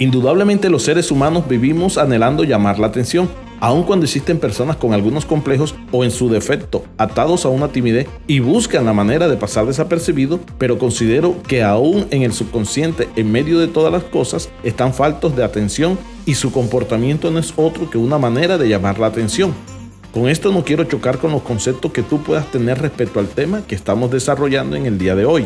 Indudablemente 0.00 0.70
los 0.70 0.84
seres 0.84 1.10
humanos 1.10 1.48
vivimos 1.48 1.98
anhelando 1.98 2.44
llamar 2.44 2.78
la 2.78 2.86
atención, 2.86 3.28
aun 3.58 3.82
cuando 3.82 4.04
existen 4.04 4.38
personas 4.38 4.76
con 4.76 4.92
algunos 4.92 5.24
complejos 5.24 5.74
o 5.90 6.04
en 6.04 6.12
su 6.12 6.28
defecto 6.28 6.84
atados 6.98 7.44
a 7.44 7.48
una 7.48 7.72
timidez 7.72 8.06
y 8.28 8.38
buscan 8.38 8.84
la 8.84 8.92
manera 8.92 9.26
de 9.26 9.36
pasar 9.36 9.66
desapercibido, 9.66 10.38
pero 10.56 10.78
considero 10.78 11.42
que 11.42 11.64
aún 11.64 12.06
en 12.12 12.22
el 12.22 12.32
subconsciente, 12.32 13.08
en 13.16 13.32
medio 13.32 13.58
de 13.58 13.66
todas 13.66 13.92
las 13.92 14.04
cosas, 14.04 14.50
están 14.62 14.94
faltos 14.94 15.34
de 15.34 15.42
atención 15.42 15.98
y 16.26 16.36
su 16.36 16.52
comportamiento 16.52 17.32
no 17.32 17.40
es 17.40 17.52
otro 17.56 17.90
que 17.90 17.98
una 17.98 18.18
manera 18.18 18.56
de 18.56 18.68
llamar 18.68 19.00
la 19.00 19.08
atención. 19.08 19.52
Con 20.14 20.28
esto 20.28 20.52
no 20.52 20.64
quiero 20.64 20.84
chocar 20.84 21.18
con 21.18 21.32
los 21.32 21.42
conceptos 21.42 21.90
que 21.90 22.04
tú 22.04 22.22
puedas 22.22 22.48
tener 22.52 22.80
respecto 22.80 23.18
al 23.18 23.26
tema 23.26 23.62
que 23.66 23.74
estamos 23.74 24.12
desarrollando 24.12 24.76
en 24.76 24.86
el 24.86 24.96
día 24.96 25.16
de 25.16 25.24
hoy. 25.24 25.44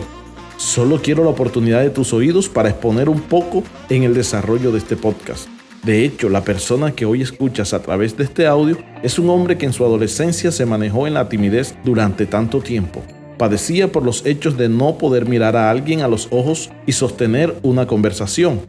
Solo 0.57 1.01
quiero 1.03 1.25
la 1.25 1.31
oportunidad 1.31 1.81
de 1.81 1.91
tus 1.91 2.13
oídos 2.13 2.49
para 2.49 2.69
exponer 2.69 3.09
un 3.09 3.21
poco 3.21 3.63
en 3.89 4.05
el 4.05 4.15
desarrollo 4.15 4.71
de 4.71 4.79
este 4.79 4.97
podcast. 4.97 5.49
De 5.83 6.05
hecho, 6.05 6.29
la 6.29 6.45
persona 6.45 6.93
que 6.93 7.05
hoy 7.05 7.23
escuchas 7.23 7.75
a 7.75 7.83
través 7.83 8.17
de 8.17 8.25
este 8.25 8.47
audio 8.47 8.79
es 9.03 9.19
un 9.19 9.29
hombre 9.31 9.59
que 9.59 9.67
en 9.67 9.73
su 9.73 9.85
adolescencia 9.85 10.53
se 10.53 10.67
manejó 10.67 11.07
en 11.07 11.15
la 11.15 11.29
timidez 11.29 11.75
durante 11.85 12.27
tanto 12.27 12.61
tiempo. 12.61 13.03
Padecía 13.37 13.91
por 13.91 14.05
los 14.05 14.25
hechos 14.25 14.57
de 14.57 14.69
no 14.69 14.99
poder 14.99 15.27
mirar 15.27 15.57
a 15.57 15.71
alguien 15.71 16.03
a 16.03 16.09
los 16.09 16.29
ojos 16.31 16.71
y 16.87 16.93
sostener 16.93 17.57
una 17.63 17.89
conversación. 17.89 18.61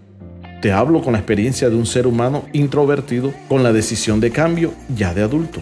Te 0.61 0.71
hablo 0.71 1.01
con 1.01 1.13
la 1.13 1.19
experiencia 1.19 1.69
de 1.69 1.75
un 1.75 1.85
ser 1.85 2.07
humano 2.07 2.45
introvertido 2.53 3.31
con 3.47 3.61
la 3.61 3.73
decisión 3.73 4.19
de 4.19 4.31
cambio 4.31 4.73
ya 4.95 5.13
de 5.13 5.21
adulto 5.21 5.59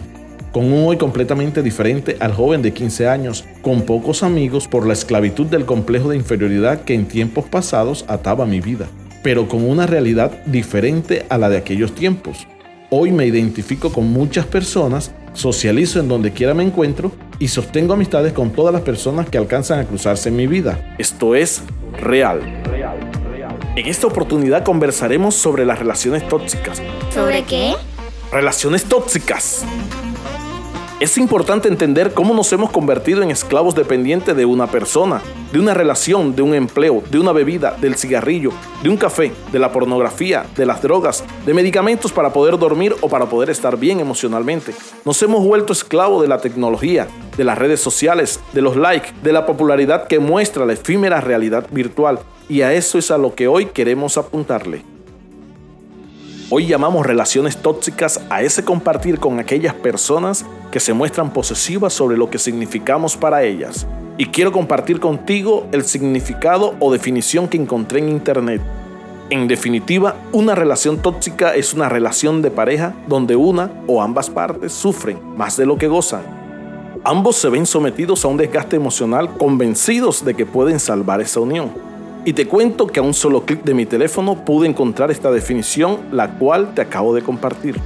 con 0.52 0.70
un 0.70 0.86
hoy 0.86 0.98
completamente 0.98 1.62
diferente 1.62 2.16
al 2.20 2.34
joven 2.34 2.62
de 2.62 2.72
15 2.72 3.08
años, 3.08 3.44
con 3.62 3.82
pocos 3.82 4.22
amigos 4.22 4.68
por 4.68 4.86
la 4.86 4.92
esclavitud 4.92 5.46
del 5.46 5.64
complejo 5.64 6.10
de 6.10 6.16
inferioridad 6.16 6.82
que 6.82 6.94
en 6.94 7.06
tiempos 7.06 7.46
pasados 7.46 8.04
ataba 8.06 8.46
mi 8.46 8.60
vida, 8.60 8.86
pero 9.22 9.48
con 9.48 9.68
una 9.68 9.86
realidad 9.86 10.30
diferente 10.44 11.24
a 11.30 11.38
la 11.38 11.48
de 11.48 11.56
aquellos 11.56 11.94
tiempos. 11.94 12.46
Hoy 12.90 13.10
me 13.10 13.24
identifico 13.24 13.90
con 13.90 14.12
muchas 14.12 14.44
personas, 14.44 15.12
socializo 15.32 15.98
en 15.98 16.08
donde 16.08 16.32
quiera 16.32 16.52
me 16.52 16.62
encuentro 16.62 17.10
y 17.38 17.48
sostengo 17.48 17.94
amistades 17.94 18.34
con 18.34 18.50
todas 18.50 18.74
las 18.74 18.82
personas 18.82 19.30
que 19.30 19.38
alcanzan 19.38 19.80
a 19.80 19.86
cruzarse 19.86 20.28
en 20.28 20.36
mi 20.36 20.46
vida. 20.46 20.94
Esto 20.98 21.34
es 21.34 21.62
real. 21.98 22.40
En 23.74 23.86
esta 23.86 24.06
oportunidad 24.06 24.62
conversaremos 24.64 25.34
sobre 25.34 25.64
las 25.64 25.78
relaciones 25.78 26.28
tóxicas. 26.28 26.82
¿Sobre 27.14 27.42
qué? 27.44 27.72
Relaciones 28.30 28.84
tóxicas. 28.84 29.64
Es 31.02 31.18
importante 31.18 31.66
entender 31.66 32.14
cómo 32.14 32.32
nos 32.32 32.52
hemos 32.52 32.70
convertido 32.70 33.24
en 33.24 33.32
esclavos 33.32 33.74
dependientes 33.74 34.36
de 34.36 34.44
una 34.44 34.68
persona, 34.68 35.20
de 35.52 35.58
una 35.58 35.74
relación, 35.74 36.36
de 36.36 36.42
un 36.42 36.54
empleo, 36.54 37.02
de 37.10 37.18
una 37.18 37.32
bebida, 37.32 37.76
del 37.80 37.96
cigarrillo, 37.96 38.52
de 38.84 38.88
un 38.88 38.96
café, 38.96 39.32
de 39.50 39.58
la 39.58 39.72
pornografía, 39.72 40.46
de 40.56 40.64
las 40.64 40.80
drogas, 40.80 41.24
de 41.44 41.54
medicamentos 41.54 42.12
para 42.12 42.32
poder 42.32 42.56
dormir 42.56 42.94
o 43.00 43.08
para 43.08 43.26
poder 43.26 43.50
estar 43.50 43.76
bien 43.76 43.98
emocionalmente. 43.98 44.76
Nos 45.04 45.20
hemos 45.24 45.44
vuelto 45.44 45.72
esclavos 45.72 46.22
de 46.22 46.28
la 46.28 46.38
tecnología, 46.38 47.08
de 47.36 47.42
las 47.42 47.58
redes 47.58 47.80
sociales, 47.80 48.38
de 48.52 48.62
los 48.62 48.76
likes, 48.76 49.08
de 49.24 49.32
la 49.32 49.44
popularidad 49.44 50.06
que 50.06 50.20
muestra 50.20 50.64
la 50.66 50.74
efímera 50.74 51.20
realidad 51.20 51.66
virtual. 51.72 52.20
Y 52.48 52.62
a 52.62 52.74
eso 52.74 52.96
es 52.96 53.10
a 53.10 53.18
lo 53.18 53.34
que 53.34 53.48
hoy 53.48 53.66
queremos 53.66 54.18
apuntarle. 54.18 54.84
Hoy 56.48 56.66
llamamos 56.66 57.04
relaciones 57.06 57.56
tóxicas 57.56 58.20
a 58.30 58.42
ese 58.42 58.62
compartir 58.62 59.18
con 59.18 59.40
aquellas 59.40 59.74
personas 59.74 60.44
que 60.72 60.80
se 60.80 60.94
muestran 60.94 61.32
posesivas 61.32 61.92
sobre 61.92 62.16
lo 62.16 62.30
que 62.30 62.38
significamos 62.38 63.16
para 63.16 63.44
ellas. 63.44 63.86
Y 64.18 64.26
quiero 64.26 64.50
compartir 64.50 64.98
contigo 64.98 65.66
el 65.70 65.84
significado 65.84 66.74
o 66.80 66.90
definición 66.90 67.46
que 67.46 67.58
encontré 67.58 68.00
en 68.00 68.08
internet. 68.08 68.60
En 69.30 69.48
definitiva, 69.48 70.16
una 70.32 70.54
relación 70.54 70.98
tóxica 70.98 71.54
es 71.54 71.74
una 71.74 71.88
relación 71.88 72.42
de 72.42 72.50
pareja 72.50 72.94
donde 73.06 73.36
una 73.36 73.70
o 73.86 74.02
ambas 74.02 74.28
partes 74.30 74.72
sufren 74.72 75.18
más 75.36 75.56
de 75.56 75.66
lo 75.66 75.76
que 75.76 75.88
gozan. 75.88 76.22
Ambos 77.04 77.36
se 77.36 77.48
ven 77.48 77.66
sometidos 77.66 78.24
a 78.24 78.28
un 78.28 78.36
desgaste 78.36 78.76
emocional 78.76 79.36
convencidos 79.36 80.24
de 80.24 80.34
que 80.34 80.46
pueden 80.46 80.80
salvar 80.80 81.20
esa 81.20 81.40
unión. 81.40 81.70
Y 82.24 82.32
te 82.32 82.46
cuento 82.46 82.86
que 82.86 83.00
a 83.00 83.02
un 83.02 83.14
solo 83.14 83.44
clic 83.44 83.64
de 83.64 83.74
mi 83.74 83.86
teléfono 83.86 84.44
pude 84.44 84.68
encontrar 84.68 85.10
esta 85.10 85.30
definición, 85.30 85.98
la 86.12 86.38
cual 86.38 86.72
te 86.74 86.80
acabo 86.80 87.14
de 87.14 87.22
compartir. 87.22 87.80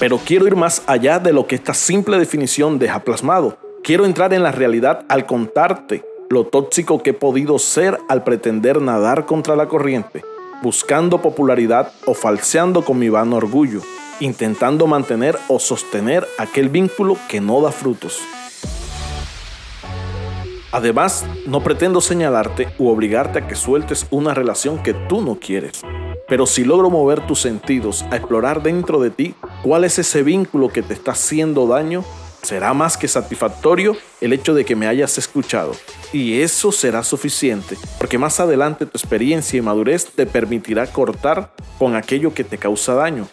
Pero 0.00 0.18
quiero 0.18 0.48
ir 0.48 0.56
más 0.56 0.82
allá 0.88 1.20
de 1.20 1.32
lo 1.32 1.46
que 1.46 1.54
esta 1.54 1.74
simple 1.74 2.18
definición 2.18 2.80
deja 2.80 3.04
plasmado. 3.04 3.56
Quiero 3.84 4.04
entrar 4.04 4.34
en 4.34 4.42
la 4.42 4.50
realidad 4.50 5.04
al 5.08 5.26
contarte 5.26 6.02
lo 6.28 6.46
tóxico 6.46 7.02
que 7.02 7.10
he 7.10 7.14
podido 7.14 7.60
ser 7.60 7.98
al 8.08 8.24
pretender 8.24 8.82
nadar 8.82 9.26
contra 9.26 9.54
la 9.54 9.68
corriente, 9.68 10.24
buscando 10.62 11.22
popularidad 11.22 11.92
o 12.06 12.14
falseando 12.14 12.82
con 12.82 12.98
mi 12.98 13.08
vano 13.08 13.36
orgullo 13.36 13.82
intentando 14.20 14.86
mantener 14.86 15.38
o 15.48 15.58
sostener 15.58 16.26
aquel 16.38 16.68
vínculo 16.68 17.16
que 17.28 17.40
no 17.40 17.60
da 17.60 17.72
frutos. 17.72 18.20
Además, 20.72 21.26
no 21.46 21.62
pretendo 21.62 22.00
señalarte 22.00 22.68
u 22.78 22.88
obligarte 22.88 23.40
a 23.40 23.48
que 23.48 23.56
sueltes 23.56 24.06
una 24.10 24.34
relación 24.34 24.82
que 24.82 24.94
tú 24.94 25.20
no 25.20 25.36
quieres, 25.40 25.82
pero 26.30 26.46
si 26.46 26.64
logro 26.64 26.88
mover 26.88 27.26
tus 27.26 27.40
sentidos 27.40 28.06
a 28.10 28.16
explorar 28.16 28.62
dentro 28.62 29.00
de 29.00 29.10
ti 29.10 29.34
cuál 29.62 29.84
es 29.84 29.98
ese 29.98 30.22
vínculo 30.22 30.68
que 30.68 30.80
te 30.80 30.94
está 30.94 31.12
haciendo 31.12 31.66
daño, 31.66 32.02
será 32.40 32.72
más 32.72 32.96
que 32.96 33.06
satisfactorio 33.06 33.94
el 34.22 34.32
hecho 34.32 34.54
de 34.54 34.64
que 34.64 34.76
me 34.76 34.86
hayas 34.86 35.18
escuchado. 35.18 35.72
Y 36.14 36.40
eso 36.40 36.72
será 36.72 37.02
suficiente, 37.02 37.76
porque 37.98 38.16
más 38.16 38.40
adelante 38.40 38.86
tu 38.86 38.96
experiencia 38.96 39.58
y 39.58 39.60
madurez 39.60 40.06
te 40.06 40.24
permitirá 40.24 40.86
cortar 40.86 41.52
con 41.78 41.94
aquello 41.94 42.32
que 42.32 42.44
te 42.44 42.56
causa 42.56 42.94
daño 42.94 43.28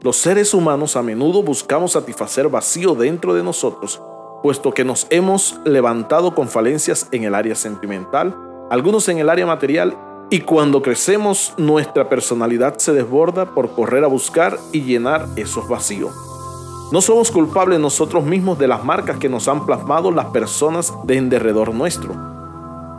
los 0.00 0.16
seres 0.16 0.54
humanos 0.54 0.94
a 0.94 1.02
menudo 1.02 1.42
buscamos 1.42 1.92
satisfacer 1.92 2.48
vacío 2.48 2.94
dentro 2.94 3.34
de 3.34 3.42
nosotros, 3.42 4.00
puesto 4.44 4.70
que 4.70 4.84
nos 4.84 5.08
hemos 5.10 5.58
levantado 5.64 6.36
con 6.36 6.48
falencias 6.48 7.08
en 7.10 7.24
el 7.24 7.34
área 7.34 7.56
sentimental, 7.56 8.36
algunos 8.70 9.08
en 9.08 9.18
el 9.18 9.28
área 9.28 9.44
material, 9.44 9.98
y 10.30 10.40
cuando 10.40 10.82
crecemos 10.82 11.54
nuestra 11.56 12.08
personalidad 12.08 12.76
se 12.76 12.92
desborda 12.92 13.46
por 13.54 13.70
correr 13.72 14.04
a 14.04 14.08
buscar 14.08 14.58
y 14.72 14.82
llenar 14.82 15.26
esos 15.36 15.66
vacíos. 15.68 16.12
No 16.92 17.00
somos 17.00 17.30
culpables 17.30 17.80
nosotros 17.80 18.24
mismos 18.24 18.58
de 18.58 18.68
las 18.68 18.84
marcas 18.84 19.18
que 19.18 19.28
nos 19.28 19.48
han 19.48 19.64
plasmado 19.64 20.10
las 20.10 20.26
personas 20.26 20.92
de 21.04 21.16
en 21.16 21.30
derredor 21.30 21.74
nuestro. 21.74 22.14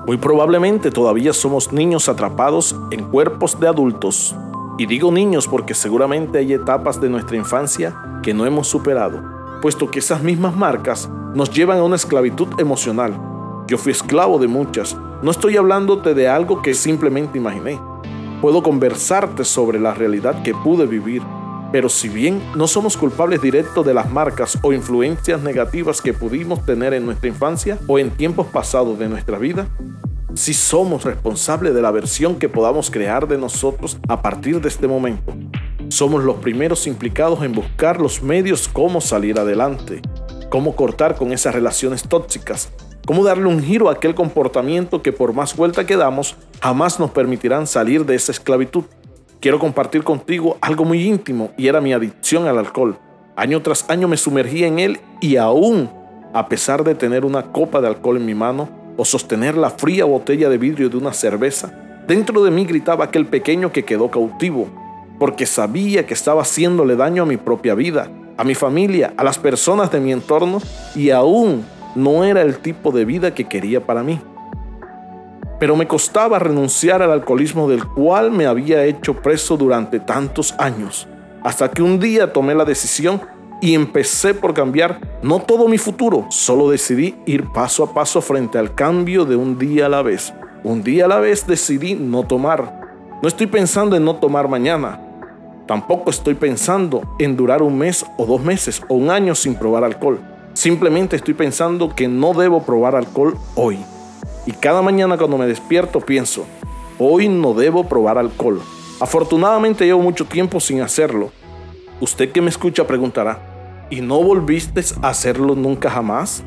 Muy 0.07 0.17
probablemente 0.17 0.89
todavía 0.89 1.33
somos 1.33 1.71
niños 1.71 2.09
atrapados 2.09 2.75
en 2.89 3.05
cuerpos 3.05 3.59
de 3.59 3.67
adultos 3.67 4.35
y 4.79 4.87
digo 4.87 5.11
niños 5.11 5.47
porque 5.47 5.75
seguramente 5.75 6.39
hay 6.39 6.53
etapas 6.53 6.99
de 6.99 7.09
nuestra 7.09 7.37
infancia 7.37 7.95
que 8.23 8.33
no 8.33 8.45
hemos 8.45 8.67
superado, 8.67 9.21
puesto 9.61 9.91
que 9.91 9.99
esas 9.99 10.23
mismas 10.23 10.55
marcas 10.55 11.09
nos 11.35 11.51
llevan 11.51 11.77
a 11.77 11.83
una 11.83 11.95
esclavitud 11.95 12.47
emocional. 12.59 13.28
Yo 13.69 13.77
fui 13.77 13.91
esclavo 13.91 14.39
de 14.39 14.47
muchas. 14.47 14.97
No 15.21 15.29
estoy 15.29 15.55
hablándote 15.55 16.15
de 16.15 16.27
algo 16.27 16.63
que 16.63 16.73
simplemente 16.73 17.37
imaginé. 17.37 17.79
Puedo 18.41 18.63
conversarte 18.63 19.45
sobre 19.45 19.79
la 19.79 19.93
realidad 19.93 20.41
que 20.41 20.55
pude 20.55 20.87
vivir, 20.87 21.21
pero 21.71 21.87
si 21.87 22.09
bien 22.09 22.41
no 22.55 22.67
somos 22.67 22.97
culpables 22.97 23.43
directos 23.43 23.85
de 23.85 23.93
las 23.93 24.11
marcas 24.11 24.57
o 24.63 24.73
influencias 24.73 25.43
negativas 25.43 26.01
que 26.01 26.13
pudimos 26.15 26.65
tener 26.65 26.95
en 26.95 27.05
nuestra 27.05 27.29
infancia 27.29 27.77
o 27.85 27.99
en 27.99 28.09
tiempos 28.09 28.47
pasados 28.47 28.97
de 28.97 29.07
nuestra 29.07 29.37
vida, 29.37 29.67
si 30.33 30.55
somos 30.55 31.03
responsables 31.03 31.75
de 31.75 31.83
la 31.83 31.91
versión 31.91 32.39
que 32.39 32.49
podamos 32.49 32.89
crear 32.89 33.27
de 33.27 33.37
nosotros 33.37 33.99
a 34.07 34.23
partir 34.23 34.61
de 34.61 34.69
este 34.69 34.87
momento. 34.87 35.31
Somos 35.89 36.23
los 36.23 36.37
primeros 36.37 36.87
implicados 36.87 37.43
en 37.43 37.53
buscar 37.53 38.01
los 38.01 38.23
medios 38.23 38.67
cómo 38.67 38.99
salir 38.99 39.39
adelante, 39.39 40.01
cómo 40.49 40.75
cortar 40.75 41.15
con 41.15 41.31
esas 41.31 41.53
relaciones 41.53 42.01
tóxicas, 42.01 42.71
cómo 43.09 43.23
darle 43.23 43.47
un 43.47 43.63
giro 43.63 43.89
a 43.89 43.93
aquel 43.93 44.13
comportamiento 44.13 45.01
que 45.01 45.11
por 45.11 45.33
más 45.33 45.55
vuelta 45.55 45.83
que 45.83 45.97
damos 45.97 46.35
jamás 46.61 46.99
nos 46.99 47.09
permitirán 47.09 47.65
salir 47.65 48.05
de 48.05 48.13
esa 48.13 48.31
esclavitud. 48.31 48.83
Quiero 49.39 49.57
compartir 49.57 50.03
contigo 50.03 50.59
algo 50.61 50.85
muy 50.85 51.07
íntimo 51.07 51.49
y 51.57 51.65
era 51.65 51.81
mi 51.81 51.91
adicción 51.91 52.45
al 52.47 52.59
alcohol. 52.59 52.99
Año 53.35 53.63
tras 53.63 53.89
año 53.89 54.07
me 54.07 54.15
sumergía 54.15 54.67
en 54.67 54.77
él 54.77 54.99
y 55.21 55.37
aún, 55.37 55.89
a 56.35 56.47
pesar 56.49 56.83
de 56.83 56.93
tener 56.93 57.25
una 57.25 57.51
copa 57.51 57.81
de 57.81 57.87
alcohol 57.87 58.17
en 58.17 58.27
mi 58.27 58.35
mano, 58.35 58.69
o 58.95 59.03
sostener 59.03 59.57
la 59.57 59.71
fría 59.71 60.05
botella 60.05 60.47
de 60.47 60.59
vidrio 60.59 60.87
de 60.87 60.97
una 60.97 61.11
cerveza, 61.11 61.73
dentro 62.07 62.43
de 62.43 62.51
mí 62.51 62.63
gritaba 62.65 63.05
aquel 63.05 63.25
pequeño 63.25 63.71
que 63.71 63.85
quedó 63.85 64.11
cautivo, 64.11 64.67
porque 65.17 65.47
sabía 65.47 66.05
que 66.05 66.13
estaba 66.13 66.43
haciéndole 66.43 66.95
daño 66.95 67.23
a 67.23 67.25
mi 67.25 67.37
propia 67.37 67.73
vida, 67.73 68.11
a 68.37 68.43
mi 68.43 68.53
familia, 68.53 69.15
a 69.17 69.23
las 69.23 69.39
personas 69.39 69.91
de 69.91 69.99
mi 69.99 70.11
entorno 70.11 70.61
y 70.95 71.09
aún 71.09 71.65
no 71.95 72.23
era 72.23 72.41
el 72.41 72.59
tipo 72.59 72.91
de 72.91 73.05
vida 73.05 73.33
que 73.33 73.45
quería 73.45 73.85
para 73.85 74.03
mí. 74.03 74.19
Pero 75.59 75.75
me 75.75 75.87
costaba 75.87 76.39
renunciar 76.39 77.01
al 77.01 77.11
alcoholismo 77.11 77.69
del 77.69 77.85
cual 77.85 78.31
me 78.31 78.45
había 78.45 78.85
hecho 78.85 79.21
preso 79.21 79.57
durante 79.57 79.99
tantos 79.99 80.55
años, 80.57 81.07
hasta 81.43 81.69
que 81.69 81.81
un 81.81 81.99
día 81.99 82.31
tomé 82.31 82.55
la 82.55 82.65
decisión 82.65 83.21
y 83.61 83.75
empecé 83.75 84.33
por 84.33 84.53
cambiar 84.53 84.99
no 85.21 85.39
todo 85.39 85.67
mi 85.67 85.77
futuro, 85.77 86.27
solo 86.29 86.69
decidí 86.69 87.15
ir 87.25 87.51
paso 87.51 87.83
a 87.83 87.93
paso 87.93 88.21
frente 88.21 88.57
al 88.57 88.73
cambio 88.73 89.25
de 89.25 89.35
un 89.35 89.57
día 89.57 89.87
a 89.87 89.89
la 89.89 90.01
vez. 90.01 90.33
Un 90.63 90.83
día 90.83 91.05
a 91.05 91.07
la 91.07 91.19
vez 91.19 91.45
decidí 91.47 91.95
no 91.95 92.23
tomar. 92.23 92.89
No 93.21 93.27
estoy 93.27 93.47
pensando 93.47 93.95
en 93.95 94.05
no 94.05 94.15
tomar 94.15 94.47
mañana. 94.47 95.01
Tampoco 95.67 96.09
estoy 96.09 96.35
pensando 96.35 97.15
en 97.19 97.35
durar 97.35 97.61
un 97.61 97.77
mes 97.77 98.05
o 98.17 98.25
dos 98.25 98.41
meses 98.41 98.81
o 98.87 98.95
un 98.95 99.09
año 99.09 99.35
sin 99.35 99.55
probar 99.55 99.83
alcohol. 99.83 100.19
Simplemente 100.53 101.15
estoy 101.15 101.33
pensando 101.33 101.95
que 101.95 102.07
no 102.07 102.33
debo 102.33 102.63
probar 102.63 102.95
alcohol 102.95 103.37
hoy. 103.55 103.79
Y 104.45 104.51
cada 104.51 104.81
mañana 104.81 105.17
cuando 105.17 105.37
me 105.37 105.47
despierto 105.47 106.01
pienso, 106.01 106.45
hoy 106.97 107.29
no 107.29 107.53
debo 107.53 107.87
probar 107.87 108.17
alcohol. 108.17 108.61
Afortunadamente 108.99 109.85
llevo 109.85 110.01
mucho 110.01 110.25
tiempo 110.25 110.59
sin 110.59 110.81
hacerlo. 110.81 111.31
Usted 112.01 112.31
que 112.31 112.41
me 112.41 112.49
escucha 112.49 112.87
preguntará, 112.87 113.87
¿y 113.89 114.01
no 114.01 114.21
volviste 114.21 114.81
a 115.01 115.09
hacerlo 115.09 115.55
nunca 115.55 115.89
jamás? 115.89 116.43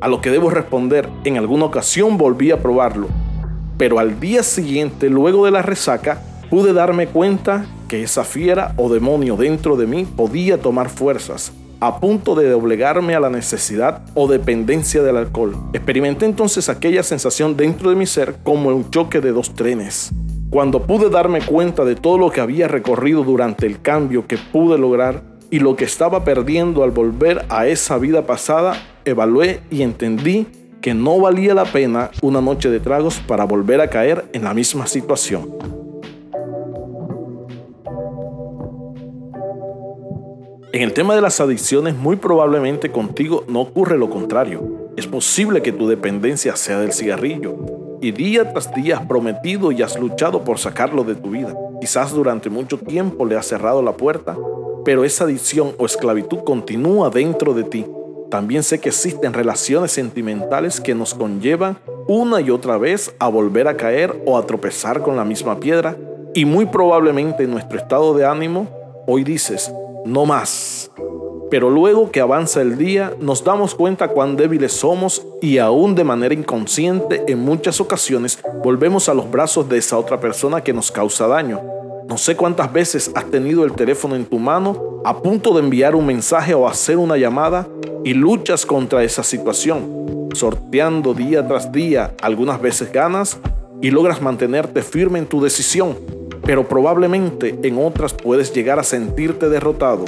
A 0.00 0.08
lo 0.08 0.20
que 0.20 0.30
debo 0.30 0.48
responder, 0.48 1.08
en 1.24 1.36
alguna 1.36 1.66
ocasión 1.66 2.16
volví 2.16 2.50
a 2.52 2.62
probarlo, 2.62 3.08
pero 3.76 3.98
al 3.98 4.20
día 4.20 4.42
siguiente, 4.42 5.10
luego 5.10 5.44
de 5.44 5.50
la 5.50 5.60
resaca, 5.60 6.22
pude 6.48 6.72
darme 6.72 7.06
cuenta 7.06 7.66
que 7.88 8.02
esa 8.02 8.24
fiera 8.24 8.72
o 8.76 8.88
demonio 8.88 9.36
dentro 9.36 9.76
de 9.76 9.86
mí 9.86 10.04
podía 10.04 10.60
tomar 10.60 10.88
fuerzas 10.88 11.52
a 11.80 11.98
punto 11.98 12.34
de 12.34 12.48
doblegarme 12.50 13.14
a 13.14 13.20
la 13.20 13.30
necesidad 13.30 14.02
o 14.14 14.28
dependencia 14.28 15.02
del 15.02 15.16
alcohol. 15.16 15.56
Experimenté 15.72 16.26
entonces 16.26 16.68
aquella 16.68 17.02
sensación 17.02 17.56
dentro 17.56 17.90
de 17.90 17.96
mi 17.96 18.06
ser 18.06 18.36
como 18.42 18.68
un 18.68 18.90
choque 18.90 19.20
de 19.20 19.32
dos 19.32 19.54
trenes. 19.54 20.10
Cuando 20.50 20.82
pude 20.86 21.08
darme 21.08 21.40
cuenta 21.40 21.84
de 21.84 21.94
todo 21.94 22.18
lo 22.18 22.30
que 22.30 22.40
había 22.40 22.68
recorrido 22.68 23.24
durante 23.24 23.66
el 23.66 23.80
cambio 23.80 24.26
que 24.26 24.36
pude 24.36 24.78
lograr 24.78 25.22
y 25.50 25.60
lo 25.60 25.76
que 25.76 25.84
estaba 25.84 26.24
perdiendo 26.24 26.84
al 26.84 26.90
volver 26.90 27.44
a 27.48 27.66
esa 27.66 27.98
vida 27.98 28.26
pasada, 28.26 28.74
evalué 29.04 29.60
y 29.70 29.82
entendí 29.82 30.46
que 30.80 30.94
no 30.94 31.20
valía 31.20 31.54
la 31.54 31.64
pena 31.64 32.10
una 32.22 32.40
noche 32.40 32.70
de 32.70 32.80
tragos 32.80 33.20
para 33.26 33.44
volver 33.44 33.80
a 33.80 33.88
caer 33.88 34.26
en 34.32 34.44
la 34.44 34.54
misma 34.54 34.86
situación. 34.86 35.89
En 40.72 40.82
el 40.82 40.92
tema 40.92 41.16
de 41.16 41.20
las 41.20 41.40
adicciones, 41.40 41.96
muy 41.96 42.14
probablemente 42.14 42.92
contigo 42.92 43.42
no 43.48 43.60
ocurre 43.62 43.98
lo 43.98 44.08
contrario. 44.08 44.92
Es 44.96 45.08
posible 45.08 45.62
que 45.62 45.72
tu 45.72 45.88
dependencia 45.88 46.54
sea 46.54 46.78
del 46.78 46.92
cigarrillo 46.92 47.98
y 48.00 48.12
día 48.12 48.52
tras 48.52 48.72
día 48.72 48.98
has 48.98 49.06
prometido 49.06 49.72
y 49.72 49.82
has 49.82 49.98
luchado 49.98 50.44
por 50.44 50.58
sacarlo 50.58 51.02
de 51.02 51.16
tu 51.16 51.30
vida. 51.30 51.56
Quizás 51.80 52.12
durante 52.12 52.50
mucho 52.50 52.78
tiempo 52.78 53.26
le 53.26 53.36
has 53.36 53.46
cerrado 53.46 53.82
la 53.82 53.94
puerta, 53.96 54.38
pero 54.84 55.02
esa 55.02 55.24
adicción 55.24 55.72
o 55.76 55.86
esclavitud 55.86 56.44
continúa 56.44 57.10
dentro 57.10 57.52
de 57.52 57.64
ti. 57.64 57.84
También 58.30 58.62
sé 58.62 58.78
que 58.78 58.90
existen 58.90 59.32
relaciones 59.32 59.90
sentimentales 59.90 60.80
que 60.80 60.94
nos 60.94 61.14
conllevan 61.14 61.78
una 62.06 62.40
y 62.40 62.50
otra 62.50 62.78
vez 62.78 63.12
a 63.18 63.26
volver 63.26 63.66
a 63.66 63.76
caer 63.76 64.22
o 64.24 64.38
a 64.38 64.46
tropezar 64.46 65.02
con 65.02 65.16
la 65.16 65.24
misma 65.24 65.58
piedra 65.58 65.96
y 66.32 66.44
muy 66.44 66.66
probablemente 66.66 67.42
en 67.42 67.50
nuestro 67.50 67.76
estado 67.76 68.14
de 68.14 68.24
ánimo 68.24 68.68
hoy 69.08 69.24
dices, 69.24 69.72
no 70.04 70.26
más. 70.26 70.90
Pero 71.50 71.68
luego 71.68 72.12
que 72.12 72.20
avanza 72.20 72.62
el 72.62 72.78
día, 72.78 73.12
nos 73.18 73.42
damos 73.42 73.74
cuenta 73.74 74.08
cuán 74.08 74.36
débiles 74.36 74.72
somos 74.72 75.26
y 75.42 75.58
aún 75.58 75.96
de 75.96 76.04
manera 76.04 76.32
inconsciente 76.32 77.24
en 77.26 77.40
muchas 77.40 77.80
ocasiones 77.80 78.38
volvemos 78.62 79.08
a 79.08 79.14
los 79.14 79.28
brazos 79.28 79.68
de 79.68 79.78
esa 79.78 79.98
otra 79.98 80.20
persona 80.20 80.62
que 80.62 80.72
nos 80.72 80.92
causa 80.92 81.26
daño. 81.26 81.60
No 82.08 82.18
sé 82.18 82.36
cuántas 82.36 82.72
veces 82.72 83.10
has 83.16 83.24
tenido 83.26 83.64
el 83.64 83.72
teléfono 83.72 84.14
en 84.14 84.26
tu 84.26 84.38
mano 84.38 85.00
a 85.04 85.20
punto 85.20 85.52
de 85.52 85.60
enviar 85.60 85.96
un 85.96 86.06
mensaje 86.06 86.54
o 86.54 86.68
hacer 86.68 86.98
una 86.98 87.16
llamada 87.16 87.66
y 88.04 88.14
luchas 88.14 88.64
contra 88.64 89.02
esa 89.02 89.24
situación, 89.24 90.28
sorteando 90.34 91.14
día 91.14 91.46
tras 91.46 91.72
día, 91.72 92.14
algunas 92.22 92.60
veces 92.60 92.92
ganas 92.92 93.38
y 93.82 93.90
logras 93.90 94.22
mantenerte 94.22 94.82
firme 94.82 95.18
en 95.18 95.26
tu 95.26 95.40
decisión 95.40 95.96
pero 96.42 96.68
probablemente 96.68 97.58
en 97.62 97.78
otras 97.78 98.14
puedes 98.14 98.52
llegar 98.52 98.78
a 98.78 98.84
sentirte 98.84 99.48
derrotado 99.48 100.04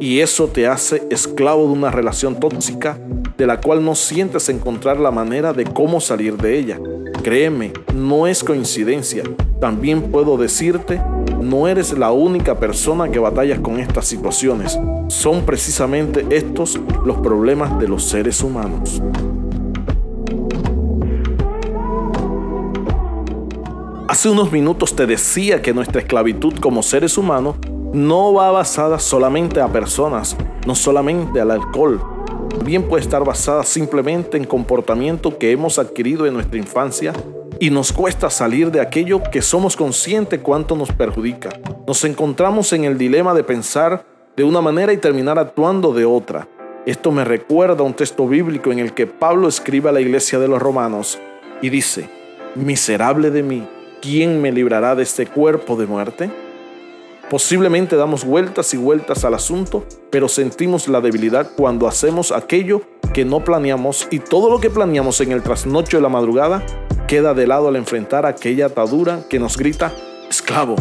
y 0.00 0.20
eso 0.20 0.48
te 0.48 0.66
hace 0.66 1.02
esclavo 1.10 1.66
de 1.66 1.72
una 1.72 1.90
relación 1.90 2.38
tóxica 2.38 2.98
de 3.38 3.46
la 3.46 3.60
cual 3.60 3.84
no 3.84 3.94
sientes 3.94 4.48
encontrar 4.48 5.00
la 5.00 5.10
manera 5.10 5.52
de 5.52 5.64
cómo 5.64 6.00
salir 6.00 6.36
de 6.36 6.58
ella. 6.58 6.78
Créeme, 7.22 7.72
no 7.94 8.26
es 8.26 8.44
coincidencia. 8.44 9.24
También 9.60 10.10
puedo 10.10 10.36
decirte, 10.36 11.00
no 11.40 11.68
eres 11.68 11.96
la 11.96 12.12
única 12.12 12.58
persona 12.58 13.10
que 13.10 13.18
batalla 13.18 13.60
con 13.62 13.80
estas 13.80 14.06
situaciones. 14.06 14.78
Son 15.08 15.46
precisamente 15.46 16.26
estos 16.30 16.78
los 17.04 17.16
problemas 17.18 17.78
de 17.78 17.88
los 17.88 18.04
seres 18.04 18.42
humanos. 18.42 19.00
Hace 24.14 24.28
unos 24.28 24.52
minutos 24.52 24.94
te 24.94 25.06
decía 25.06 25.60
que 25.60 25.74
nuestra 25.74 26.00
esclavitud 26.00 26.54
como 26.60 26.84
seres 26.84 27.18
humanos 27.18 27.56
no 27.92 28.32
va 28.32 28.52
basada 28.52 29.00
solamente 29.00 29.60
a 29.60 29.66
personas, 29.66 30.36
no 30.68 30.76
solamente 30.76 31.40
al 31.40 31.50
alcohol. 31.50 32.00
También 32.48 32.84
puede 32.84 33.02
estar 33.02 33.24
basada 33.24 33.64
simplemente 33.64 34.36
en 34.36 34.44
comportamiento 34.44 35.36
que 35.36 35.50
hemos 35.50 35.80
adquirido 35.80 36.26
en 36.26 36.34
nuestra 36.34 36.58
infancia 36.58 37.12
y 37.58 37.70
nos 37.70 37.92
cuesta 37.92 38.30
salir 38.30 38.70
de 38.70 38.80
aquello 38.80 39.20
que 39.32 39.42
somos 39.42 39.74
conscientes 39.74 40.38
cuánto 40.40 40.76
nos 40.76 40.92
perjudica. 40.92 41.48
Nos 41.84 42.04
encontramos 42.04 42.72
en 42.72 42.84
el 42.84 42.96
dilema 42.96 43.34
de 43.34 43.42
pensar 43.42 44.06
de 44.36 44.44
una 44.44 44.60
manera 44.60 44.92
y 44.92 44.98
terminar 44.98 45.40
actuando 45.40 45.92
de 45.92 46.04
otra. 46.04 46.46
Esto 46.86 47.10
me 47.10 47.24
recuerda 47.24 47.80
a 47.82 47.86
un 47.86 47.94
texto 47.94 48.28
bíblico 48.28 48.70
en 48.70 48.78
el 48.78 48.94
que 48.94 49.08
Pablo 49.08 49.48
escribe 49.48 49.88
a 49.88 49.92
la 49.92 50.00
iglesia 50.00 50.38
de 50.38 50.46
los 50.46 50.62
romanos 50.62 51.18
y 51.60 51.68
dice, 51.68 52.08
miserable 52.54 53.32
de 53.32 53.42
mí, 53.42 53.66
¿quién 54.04 54.42
me 54.42 54.52
librará 54.52 54.94
de 54.94 55.02
este 55.02 55.26
cuerpo 55.26 55.76
de 55.76 55.86
muerte? 55.86 56.30
Posiblemente 57.30 57.96
damos 57.96 58.22
vueltas 58.22 58.74
y 58.74 58.76
vueltas 58.76 59.24
al 59.24 59.32
asunto, 59.32 59.86
pero 60.10 60.28
sentimos 60.28 60.88
la 60.88 61.00
debilidad 61.00 61.52
cuando 61.56 61.88
hacemos 61.88 62.30
aquello 62.30 62.82
que 63.14 63.24
no 63.24 63.42
planeamos 63.42 64.06
y 64.10 64.18
todo 64.18 64.50
lo 64.50 64.60
que 64.60 64.68
planeamos 64.68 65.22
en 65.22 65.32
el 65.32 65.42
trasnocho 65.42 65.96
de 65.96 66.02
la 66.02 66.10
madrugada 66.10 66.66
queda 67.08 67.32
de 67.32 67.46
lado 67.46 67.68
al 67.68 67.76
enfrentar 67.76 68.26
aquella 68.26 68.66
atadura 68.66 69.22
que 69.30 69.38
nos 69.38 69.56
grita 69.56 69.90
esclavo. 70.28 70.76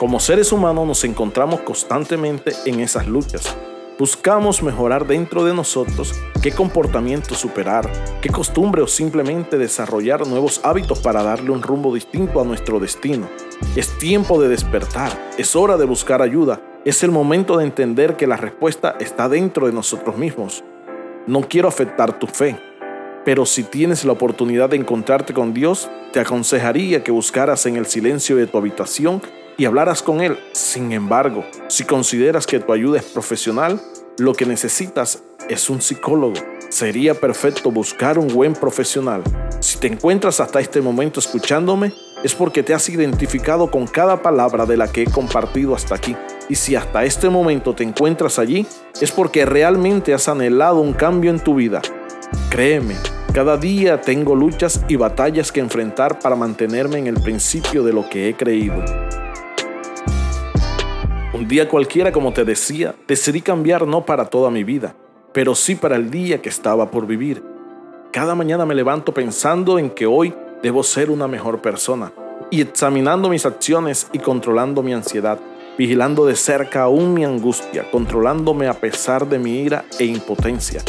Como 0.00 0.18
seres 0.18 0.50
humanos 0.50 0.88
nos 0.88 1.04
encontramos 1.04 1.60
constantemente 1.60 2.52
en 2.66 2.80
esas 2.80 3.06
luchas 3.06 3.56
Buscamos 3.96 4.60
mejorar 4.60 5.06
dentro 5.06 5.44
de 5.44 5.54
nosotros 5.54 6.20
qué 6.42 6.50
comportamiento 6.50 7.36
superar, 7.36 7.88
qué 8.20 8.28
costumbre 8.28 8.82
o 8.82 8.88
simplemente 8.88 9.56
desarrollar 9.56 10.26
nuevos 10.26 10.60
hábitos 10.64 10.98
para 10.98 11.22
darle 11.22 11.52
un 11.52 11.62
rumbo 11.62 11.94
distinto 11.94 12.40
a 12.40 12.44
nuestro 12.44 12.80
destino. 12.80 13.28
Es 13.76 13.96
tiempo 13.98 14.42
de 14.42 14.48
despertar, 14.48 15.12
es 15.38 15.54
hora 15.54 15.76
de 15.76 15.84
buscar 15.84 16.22
ayuda, 16.22 16.60
es 16.84 17.04
el 17.04 17.12
momento 17.12 17.56
de 17.56 17.66
entender 17.66 18.16
que 18.16 18.26
la 18.26 18.36
respuesta 18.36 18.96
está 18.98 19.28
dentro 19.28 19.68
de 19.68 19.72
nosotros 19.72 20.16
mismos. 20.16 20.64
No 21.28 21.42
quiero 21.42 21.68
afectar 21.68 22.18
tu 22.18 22.26
fe, 22.26 22.58
pero 23.24 23.46
si 23.46 23.62
tienes 23.62 24.04
la 24.04 24.12
oportunidad 24.12 24.70
de 24.70 24.76
encontrarte 24.76 25.32
con 25.32 25.54
Dios, 25.54 25.88
te 26.12 26.18
aconsejaría 26.18 27.04
que 27.04 27.12
buscaras 27.12 27.64
en 27.66 27.76
el 27.76 27.86
silencio 27.86 28.34
de 28.34 28.48
tu 28.48 28.58
habitación 28.58 29.22
y 29.56 29.64
hablarás 29.64 30.02
con 30.02 30.20
él. 30.20 30.38
Sin 30.52 30.92
embargo, 30.92 31.44
si 31.68 31.84
consideras 31.84 32.46
que 32.46 32.60
tu 32.60 32.72
ayuda 32.72 32.98
es 32.98 33.04
profesional, 33.04 33.80
lo 34.18 34.32
que 34.32 34.46
necesitas 34.46 35.22
es 35.48 35.68
un 35.70 35.80
psicólogo. 35.80 36.34
Sería 36.68 37.14
perfecto 37.14 37.70
buscar 37.70 38.18
un 38.18 38.28
buen 38.28 38.54
profesional. 38.54 39.22
Si 39.60 39.78
te 39.78 39.86
encuentras 39.86 40.40
hasta 40.40 40.60
este 40.60 40.80
momento 40.80 41.20
escuchándome, 41.20 41.92
es 42.22 42.34
porque 42.34 42.62
te 42.62 42.74
has 42.74 42.88
identificado 42.88 43.70
con 43.70 43.86
cada 43.86 44.22
palabra 44.22 44.66
de 44.66 44.76
la 44.76 44.90
que 44.90 45.02
he 45.02 45.06
compartido 45.06 45.74
hasta 45.74 45.94
aquí. 45.94 46.16
Y 46.48 46.54
si 46.54 46.74
hasta 46.74 47.04
este 47.04 47.28
momento 47.28 47.74
te 47.74 47.84
encuentras 47.84 48.38
allí, 48.38 48.66
es 49.00 49.12
porque 49.12 49.46
realmente 49.46 50.14
has 50.14 50.28
anhelado 50.28 50.80
un 50.80 50.94
cambio 50.94 51.30
en 51.30 51.40
tu 51.40 51.54
vida. 51.54 51.82
Créeme, 52.50 52.96
cada 53.32 53.56
día 53.56 54.00
tengo 54.00 54.34
luchas 54.34 54.80
y 54.88 54.96
batallas 54.96 55.52
que 55.52 55.60
enfrentar 55.60 56.18
para 56.18 56.36
mantenerme 56.36 56.98
en 56.98 57.06
el 57.06 57.20
principio 57.20 57.82
de 57.82 57.92
lo 57.92 58.08
que 58.08 58.28
he 58.28 58.34
creído. 58.34 58.82
Un 61.44 61.48
día 61.48 61.68
cualquiera, 61.68 62.10
como 62.10 62.32
te 62.32 62.42
decía, 62.42 62.94
decidí 63.06 63.42
cambiar 63.42 63.86
no 63.86 64.06
para 64.06 64.24
toda 64.24 64.50
mi 64.50 64.64
vida, 64.64 64.94
pero 65.34 65.54
sí 65.54 65.74
para 65.74 65.96
el 65.96 66.10
día 66.10 66.40
que 66.40 66.48
estaba 66.48 66.90
por 66.90 67.06
vivir. 67.06 67.44
Cada 68.10 68.34
mañana 68.34 68.64
me 68.64 68.74
levanto 68.74 69.12
pensando 69.12 69.78
en 69.78 69.90
que 69.90 70.06
hoy 70.06 70.32
debo 70.62 70.82
ser 70.82 71.10
una 71.10 71.28
mejor 71.28 71.60
persona 71.60 72.14
y 72.50 72.62
examinando 72.62 73.28
mis 73.28 73.44
acciones 73.44 74.08
y 74.14 74.20
controlando 74.20 74.82
mi 74.82 74.94
ansiedad, 74.94 75.38
vigilando 75.76 76.24
de 76.24 76.34
cerca 76.34 76.84
aún 76.84 77.12
mi 77.12 77.26
angustia, 77.26 77.90
controlándome 77.90 78.66
a 78.66 78.80
pesar 78.80 79.28
de 79.28 79.38
mi 79.38 79.60
ira 79.60 79.84
e 79.98 80.06
impotencia. 80.06 80.80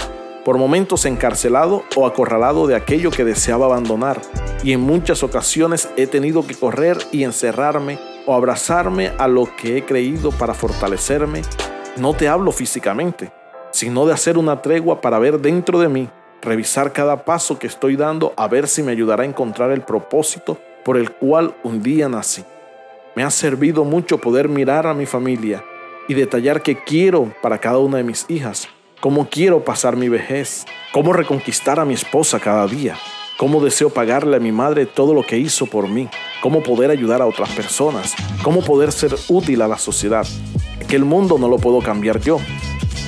Por 0.45 0.57
momentos 0.57 1.03
encarcelado 1.03 1.83
o 1.97 2.07
acorralado 2.07 2.65
de 2.65 2.75
aquello 2.75 3.12
que 3.12 3.25
deseaba 3.25 3.65
abandonar 3.65 4.21
y 4.63 4.71
en 4.71 4.79
muchas 4.79 5.21
ocasiones 5.21 5.89
he 5.97 6.07
tenido 6.07 6.47
que 6.47 6.55
correr 6.55 6.97
y 7.12 7.25
encerrarme 7.25 8.14
o 8.25 8.34
abrazarme 8.34 9.12
a 9.17 9.27
lo 9.27 9.48
que 9.55 9.77
he 9.77 9.86
creído 9.86 10.32
para 10.32 10.53
fortalecerme, 10.53 11.41
no 11.98 12.13
te 12.13 12.27
hablo 12.27 12.51
físicamente, 12.51 13.32
sino 13.72 14.05
de 14.05 14.13
hacer 14.13 14.38
una 14.38 14.62
tregua 14.62 15.01
para 15.01 15.20
ver 15.20 15.39
dentro 15.39 15.79
de 15.79 15.89
mí, 15.89 16.10
revisar 16.41 16.94
cada 16.94 17.25
paso 17.25 17.60
que 17.60 17.67
estoy 17.67 17.96
dando 17.96 18.34
a 18.38 18.48
ver 18.48 18.67
si 18.67 18.84
me 18.84 18.91
ayudará 18.91 19.24
a 19.24 19.27
encontrar 19.27 19.72
el 19.72 19.82
propósito 19.82 20.58
por 20.84 20.98
el 20.98 21.12
cual 21.12 21.55
un 21.63 21.82
día 21.82 22.08
nací. 22.08 22.44
Me 23.15 23.24
ha 23.24 23.32
servido 23.32 23.84
mucho 23.84 24.20
poder 24.20 24.50
mirar 24.50 24.88
a 24.88 24.94
mi 24.94 25.05
familia 25.05 25.63
y 26.08 26.13
detallar 26.13 26.62
qué 26.62 26.84
quiero 26.84 27.34
para 27.41 27.58
cada 27.58 27.79
una 27.79 27.98
de 27.98 28.03
mis 28.03 28.25
hijas, 28.29 28.67
cómo 29.01 29.29
quiero 29.29 29.63
pasar 29.63 29.96
mi 29.96 30.10
vejez, 30.10 30.65
cómo 30.91 31.13
reconquistar 31.13 31.79
a 31.79 31.86
mi 31.86 31.94
esposa 31.94 32.39
cada 32.39 32.67
día, 32.67 32.98
cómo 33.38 33.63
deseo 33.63 33.89
pagarle 33.89 34.38
a 34.38 34.39
mi 34.39 34.51
madre 34.51 34.86
todo 34.86 35.13
lo 35.13 35.24
que 35.24 35.38
hizo 35.38 35.65
por 35.65 35.88
mí, 35.88 36.10
cómo 36.46 36.62
poder 36.62 36.92
ayudar 36.92 37.24
a 37.24 37.25
otras 37.25 37.50
personas, 37.50 38.14
cómo 38.44 38.62
poder 38.62 38.92
ser 38.92 39.16
útil 39.30 39.64
a 39.64 39.68
la 39.68 39.80
sociedad. 39.80 40.28
Que 40.88 40.96
el 40.96 41.04
mundo 41.04 41.40
no 41.40 41.48
lo 41.48 41.58
puedo 41.58 41.80
cambiar 41.80 42.22
yo, 42.22 42.38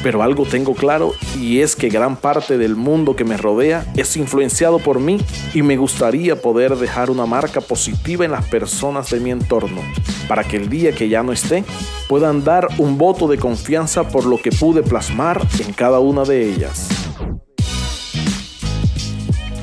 pero 0.01 0.23
algo 0.23 0.43
tengo 0.43 0.73
claro 0.73 1.13
y 1.39 1.59
es 1.59 1.75
que 1.75 1.89
gran 1.89 2.15
parte 2.15 2.57
del 2.57 2.75
mundo 2.75 3.15
que 3.15 3.25
me 3.25 3.37
rodea 3.37 3.85
es 3.95 4.17
influenciado 4.17 4.79
por 4.79 4.99
mí 4.99 5.19
y 5.53 5.61
me 5.61 5.77
gustaría 5.77 6.41
poder 6.41 6.77
dejar 6.77 7.11
una 7.11 7.27
marca 7.27 7.61
positiva 7.61 8.25
en 8.25 8.31
las 8.31 8.43
personas 8.43 9.11
de 9.11 9.19
mi 9.19 9.29
entorno, 9.29 9.83
para 10.27 10.43
que 10.43 10.57
el 10.57 10.67
día 10.67 10.93
que 10.93 11.07
ya 11.07 11.21
no 11.21 11.31
esté 11.31 11.63
puedan 12.09 12.43
dar 12.43 12.67
un 12.79 12.97
voto 12.97 13.27
de 13.27 13.37
confianza 13.37 14.07
por 14.07 14.25
lo 14.25 14.39
que 14.39 14.49
pude 14.49 14.81
plasmar 14.81 15.45
en 15.63 15.73
cada 15.73 15.99
una 15.99 16.23
de 16.23 16.49
ellas. 16.49 16.89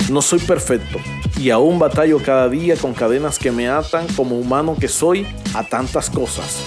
No 0.08 0.22
soy 0.22 0.38
perfecto 0.38 1.00
y 1.38 1.50
aún 1.50 1.78
batallo 1.78 2.18
cada 2.22 2.48
día 2.48 2.76
con 2.76 2.94
cadenas 2.94 3.38
que 3.38 3.50
me 3.50 3.68
atan 3.68 4.06
como 4.14 4.38
humano 4.38 4.76
que 4.78 4.88
soy 4.88 5.26
a 5.54 5.64
tantas 5.64 6.10
cosas. 6.10 6.64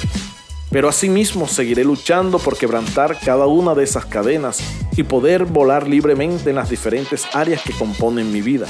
Pero 0.69 0.89
asimismo 0.89 1.47
seguiré 1.47 1.83
luchando 1.83 2.39
por 2.39 2.57
quebrantar 2.57 3.17
cada 3.23 3.47
una 3.47 3.73
de 3.73 3.83
esas 3.83 4.05
cadenas 4.05 4.59
y 4.97 5.03
poder 5.03 5.45
volar 5.45 5.87
libremente 5.87 6.49
en 6.49 6.57
las 6.57 6.69
diferentes 6.69 7.25
áreas 7.33 7.61
que 7.61 7.73
componen 7.73 8.31
mi 8.31 8.41
vida. 8.41 8.67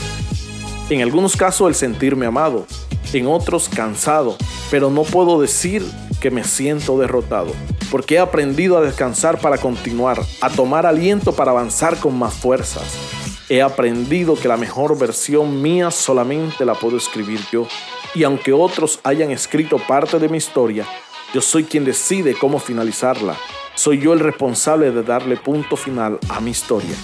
En 0.89 1.01
algunos 1.01 1.35
casos 1.35 1.67
el 1.67 1.75
sentirme 1.75 2.27
amado, 2.27 2.67
en 3.13 3.27
otros 3.27 3.67
cansado, 3.67 4.37
pero 4.69 4.89
no 4.89 5.03
puedo 5.03 5.41
decir 5.41 5.83
que 6.21 6.31
me 6.31 6.43
siento 6.43 6.97
derrotado, 6.97 7.53
porque 7.91 8.15
he 8.15 8.19
aprendido 8.19 8.77
a 8.77 8.81
descansar 8.81 9.39
para 9.39 9.57
continuar, 9.57 10.21
a 10.41 10.49
tomar 10.49 10.85
aliento 10.85 11.33
para 11.33 11.51
avanzar 11.51 11.97
con 11.97 12.17
más 12.17 12.33
fuerzas. 12.35 13.16
He 13.49 13.61
aprendido 13.61 14.35
que 14.35 14.49
la 14.49 14.57
mejor 14.57 14.99
versión 14.99 15.61
mía 15.61 15.89
solamente 15.89 16.65
la 16.65 16.75
puedo 16.75 16.97
escribir 16.97 17.39
yo, 17.49 17.65
y 18.13 18.25
aunque 18.25 18.51
otros 18.51 18.99
hayan 19.03 19.31
escrito 19.31 19.77
parte 19.77 20.19
de 20.19 20.27
mi 20.27 20.37
historia, 20.37 20.85
yo 21.33 21.39
soy 21.39 21.63
quien 21.63 21.85
decide 21.85 22.35
cómo 22.35 22.59
finalizarla. 22.59 23.37
Soy 23.73 23.99
yo 23.99 24.11
el 24.11 24.19
responsable 24.19 24.91
de 24.91 25.01
darle 25.01 25.37
punto 25.37 25.77
final 25.77 26.19
a 26.27 26.41
mi 26.41 26.51
historia. 26.51 26.95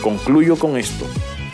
Concluyo 0.00 0.56
con 0.56 0.78
esto. 0.78 1.04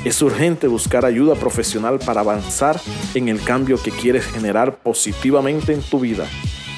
Es 0.04 0.22
urgente 0.22 0.68
buscar 0.68 1.04
ayuda 1.04 1.34
profesional 1.34 1.98
para 1.98 2.20
avanzar 2.20 2.80
en 3.14 3.28
el 3.28 3.42
cambio 3.42 3.82
que 3.82 3.90
quieres 3.90 4.26
generar 4.26 4.76
positivamente 4.76 5.72
en 5.72 5.82
tu 5.82 5.98
vida. 5.98 6.28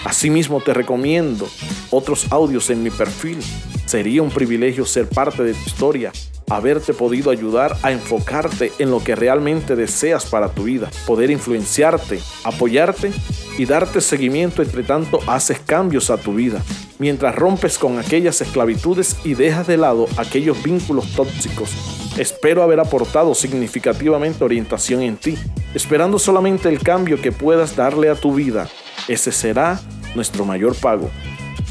Asimismo 0.06 0.62
te 0.62 0.72
recomiendo 0.72 1.46
otros 1.90 2.32
audios 2.32 2.70
en 2.70 2.82
mi 2.82 2.90
perfil. 2.90 3.40
Sería 3.84 4.22
un 4.22 4.30
privilegio 4.30 4.86
ser 4.86 5.06
parte 5.06 5.42
de 5.42 5.52
tu 5.52 5.60
historia 5.66 6.12
haberte 6.48 6.94
podido 6.94 7.30
ayudar 7.30 7.76
a 7.82 7.92
enfocarte 7.92 8.72
en 8.78 8.90
lo 8.90 9.02
que 9.02 9.16
realmente 9.16 9.76
deseas 9.76 10.26
para 10.26 10.48
tu 10.48 10.64
vida, 10.64 10.90
poder 11.06 11.30
influenciarte, 11.30 12.20
apoyarte 12.44 13.12
y 13.58 13.64
darte 13.64 14.00
seguimiento 14.00 14.62
entre 14.62 14.82
tanto 14.82 15.20
haces 15.26 15.58
cambios 15.60 16.10
a 16.10 16.18
tu 16.18 16.34
vida, 16.34 16.62
mientras 16.98 17.34
rompes 17.34 17.78
con 17.78 17.98
aquellas 17.98 18.40
esclavitudes 18.40 19.16
y 19.24 19.34
dejas 19.34 19.66
de 19.66 19.76
lado 19.76 20.06
aquellos 20.16 20.62
vínculos 20.62 21.12
tóxicos. 21.14 21.70
Espero 22.16 22.62
haber 22.62 22.80
aportado 22.80 23.34
significativamente 23.34 24.42
orientación 24.42 25.02
en 25.02 25.16
ti, 25.16 25.36
esperando 25.74 26.18
solamente 26.18 26.68
el 26.68 26.78
cambio 26.80 27.20
que 27.20 27.32
puedas 27.32 27.76
darle 27.76 28.08
a 28.08 28.14
tu 28.14 28.34
vida. 28.34 28.68
Ese 29.08 29.32
será 29.32 29.78
nuestro 30.14 30.44
mayor 30.44 30.74
pago. 30.74 31.10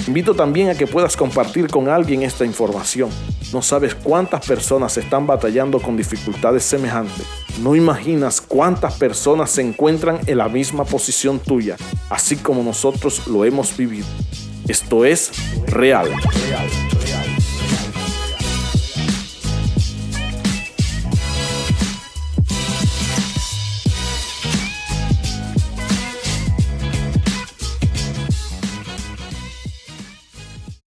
Invito 0.07 0.35
también 0.35 0.69
a 0.69 0.75
que 0.75 0.87
puedas 0.87 1.17
compartir 1.17 1.67
con 1.67 1.89
alguien 1.89 2.21
esta 2.23 2.45
información. 2.45 3.09
No 3.51 3.61
sabes 3.61 3.95
cuántas 3.95 4.45
personas 4.45 4.97
están 4.97 5.25
batallando 5.25 5.79
con 5.79 5.97
dificultades 5.97 6.63
semejantes. 6.63 7.25
No 7.61 7.75
imaginas 7.75 8.41
cuántas 8.41 8.95
personas 8.95 9.49
se 9.49 9.61
encuentran 9.61 10.19
en 10.27 10.37
la 10.37 10.49
misma 10.49 10.83
posición 10.83 11.39
tuya, 11.39 11.77
así 12.09 12.35
como 12.35 12.61
nosotros 12.63 13.27
lo 13.27 13.45
hemos 13.45 13.75
vivido. 13.75 14.07
Esto 14.67 15.05
es 15.05 15.31
real. 15.67 16.09
real. 16.09 16.84